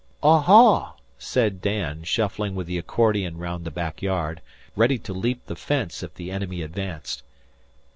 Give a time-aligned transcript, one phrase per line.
[0.23, 4.41] "Oho!" said Dan, shuffling with the accordion round the backyard,
[4.75, 7.21] ready to leap the fence if the enemy advanced.